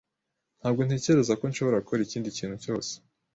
Ntabwo 0.59 0.81
ntekereza 0.83 1.33
ko 1.39 1.43
nshobora 1.51 1.81
gukora 1.83 2.01
ikindi 2.03 2.35
kintu 2.37 2.55
cyose. 2.63 2.91